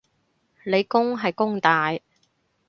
[0.63, 1.95] 理工係弓大